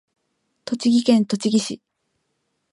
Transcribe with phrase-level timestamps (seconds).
[0.65, 1.79] 栃木県栃木市